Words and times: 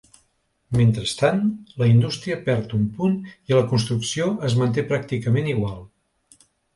Mentrestant, 0.77 1.41
la 1.81 1.89
indústria 1.91 2.37
perd 2.47 2.73
un 2.77 2.87
punt 2.95 3.19
i 3.51 3.55
la 3.57 3.61
construcció 3.73 4.31
es 4.49 4.57
manté 4.63 4.85
pràcticament 4.93 5.51
igual. 5.53 5.85